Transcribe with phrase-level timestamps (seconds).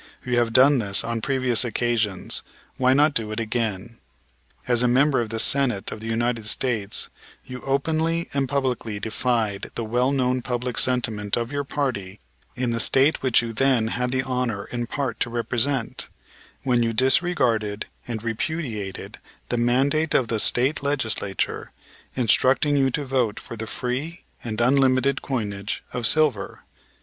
[0.25, 2.41] You have done this on previous occasions,
[2.77, 3.99] why not do it again?
[4.67, 7.09] As a member of the Senate of the United States
[7.45, 12.19] you openly and publicly defied the well known public sentiment of your party
[12.55, 16.09] in the State which you then had the honor in part to represent,
[16.63, 21.73] when you disregarded and repudiated the mandate of the State Legislature,
[22.15, 26.61] instructing you to vote for the free and unlimited coinage of silver.